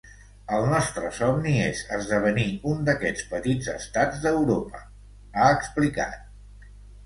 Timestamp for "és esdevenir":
1.65-2.47